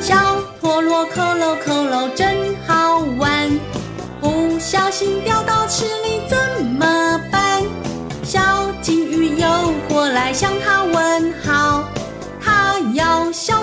[0.00, 0.16] 小
[0.60, 3.48] 陀螺扣喽扣喽真好玩
[4.20, 6.36] 不小心掉到池里怎
[6.66, 7.62] 么办？
[8.24, 8.40] 小
[8.80, 11.84] 金鱼游过来向他问好
[12.40, 13.61] 他要小